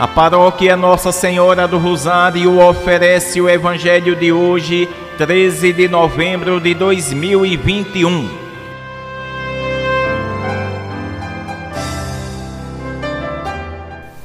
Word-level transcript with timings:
A 0.00 0.08
paróquia 0.08 0.78
Nossa 0.78 1.12
Senhora 1.12 1.68
do 1.68 1.76
Rosário 1.76 2.58
oferece 2.58 3.38
o 3.38 3.46
Evangelho 3.46 4.16
de 4.16 4.32
hoje, 4.32 4.88
13 5.18 5.74
de 5.74 5.88
novembro 5.88 6.58
de 6.58 6.72
2021. 6.72 8.30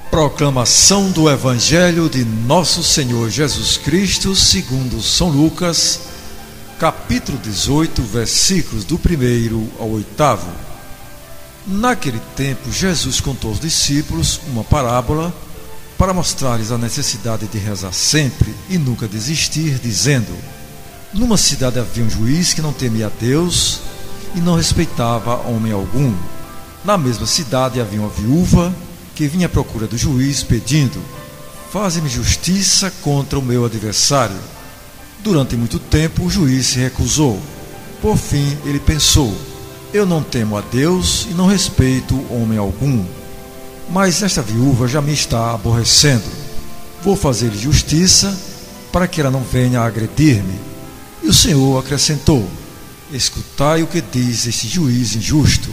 Proclamação 0.09 1.11
do 1.11 1.29
Evangelho 1.29 2.07
de 2.07 2.23
Nosso 2.23 2.81
Senhor 2.81 3.29
Jesus 3.29 3.75
Cristo, 3.75 4.33
segundo 4.33 5.01
São 5.01 5.27
Lucas, 5.27 6.07
capítulo 6.79 7.37
18, 7.39 8.01
versículos 8.01 8.85
do 8.85 8.97
primeiro 8.97 9.69
ao 9.77 9.89
oitavo. 9.89 10.47
Naquele 11.67 12.21
tempo, 12.33 12.71
Jesus 12.71 13.19
contou 13.19 13.49
aos 13.49 13.59
discípulos 13.59 14.39
uma 14.47 14.63
parábola 14.63 15.33
para 15.97 16.13
mostrar-lhes 16.13 16.71
a 16.71 16.77
necessidade 16.77 17.47
de 17.47 17.57
rezar 17.57 17.93
sempre 17.93 18.53
e 18.69 18.77
nunca 18.77 19.07
desistir, 19.07 19.79
dizendo: 19.79 20.33
Numa 21.13 21.37
cidade 21.37 21.79
havia 21.79 22.03
um 22.03 22.09
juiz 22.09 22.53
que 22.53 22.61
não 22.61 22.73
temia 22.73 23.07
a 23.07 23.11
Deus 23.19 23.81
e 24.35 24.39
não 24.39 24.55
respeitava 24.55 25.47
homem 25.47 25.71
algum. 25.71 26.13
Na 26.83 26.97
mesma 26.97 27.25
cidade 27.25 27.79
havia 27.79 27.99
uma 27.99 28.09
viúva 28.09 28.73
que 29.15 29.27
vinha 29.27 29.47
à 29.47 29.49
procura 29.49 29.87
do 29.87 29.97
juiz 29.97 30.43
pedindo: 30.43 31.01
Faze-me 31.71 32.09
justiça 32.09 32.91
contra 33.01 33.39
o 33.39 33.41
meu 33.41 33.65
adversário. 33.65 34.37
Durante 35.23 35.55
muito 35.55 35.79
tempo 35.79 36.25
o 36.25 36.29
juiz 36.29 36.67
se 36.67 36.79
recusou. 36.79 37.41
Por 38.01 38.17
fim, 38.17 38.57
ele 38.65 38.79
pensou: 38.79 39.33
Eu 39.93 40.05
não 40.05 40.21
temo 40.21 40.57
a 40.57 40.61
Deus 40.61 41.25
e 41.29 41.33
não 41.33 41.47
respeito 41.47 42.15
homem 42.29 42.57
algum. 42.57 43.03
Mas 43.89 44.23
esta 44.23 44.41
viúva 44.41 44.87
já 44.87 45.01
me 45.01 45.13
está 45.13 45.53
aborrecendo. 45.53 46.25
Vou 47.03 47.15
fazer-lhe 47.15 47.57
justiça 47.57 48.35
para 48.91 49.07
que 49.07 49.21
ela 49.21 49.29
não 49.29 49.43
venha 49.43 49.81
agredir-me. 49.81 50.59
E 51.21 51.27
o 51.27 51.33
Senhor 51.33 51.79
acrescentou: 51.79 52.49
Escutai 53.11 53.83
o 53.83 53.87
que 53.87 54.01
diz 54.01 54.47
este 54.47 54.67
juiz 54.67 55.15
injusto. 55.15 55.71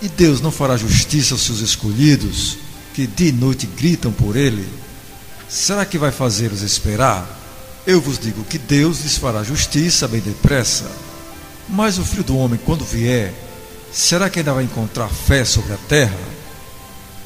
E 0.00 0.08
Deus 0.08 0.40
não 0.40 0.52
fará 0.52 0.76
justiça 0.76 1.34
aos 1.34 1.42
seus 1.42 1.60
escolhidos, 1.60 2.58
que 2.94 3.06
de 3.06 3.32
noite 3.32 3.66
gritam 3.66 4.12
por 4.12 4.36
ele? 4.36 4.66
Será 5.48 5.84
que 5.84 5.98
vai 5.98 6.12
fazê-los 6.12 6.62
esperar? 6.62 7.26
Eu 7.86 8.00
vos 8.00 8.18
digo 8.18 8.44
que 8.44 8.58
Deus 8.58 9.00
lhes 9.00 9.16
fará 9.16 9.42
justiça 9.42 10.06
bem 10.06 10.20
depressa. 10.20 10.84
Mas 11.68 11.98
o 11.98 12.04
filho 12.04 12.22
do 12.22 12.36
homem, 12.36 12.60
quando 12.64 12.84
vier, 12.84 13.34
será 13.92 14.30
que 14.30 14.38
ainda 14.38 14.52
vai 14.52 14.64
encontrar 14.64 15.08
fé 15.08 15.44
sobre 15.44 15.72
a 15.72 15.78
terra? 15.88 16.18